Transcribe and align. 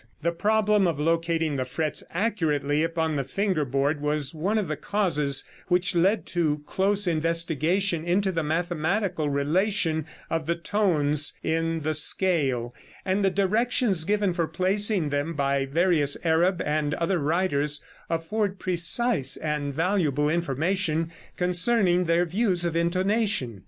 The 0.23 0.31
problem 0.31 0.87
of 0.87 0.99
locating 0.99 1.57
the 1.57 1.63
frets 1.63 2.03
accurately 2.09 2.83
upon 2.83 3.17
the 3.17 3.23
finger 3.23 3.63
board 3.63 4.01
was 4.01 4.33
one 4.33 4.57
of 4.57 4.67
the 4.67 4.75
causes 4.75 5.43
which 5.67 5.93
led 5.93 6.25
to 6.33 6.63
close 6.65 7.05
investigation 7.05 8.03
into 8.03 8.31
the 8.31 8.41
mathematical 8.41 9.29
relation 9.29 10.07
of 10.27 10.47
the 10.47 10.55
tones 10.55 11.33
in 11.43 11.81
the 11.81 11.93
scale; 11.93 12.73
and 13.05 13.23
the 13.23 13.29
directions 13.29 14.03
given 14.03 14.33
for 14.33 14.47
placing 14.47 15.09
them 15.09 15.35
by 15.35 15.67
various 15.67 16.17
Arab 16.25 16.63
and 16.63 16.95
other 16.95 17.19
writers 17.19 17.79
afford 18.09 18.57
precise 18.57 19.37
and 19.37 19.71
valuable 19.71 20.31
information 20.31 21.11
concerning 21.37 22.05
their 22.05 22.25
views 22.25 22.65
of 22.65 22.75
intonation. 22.75 23.59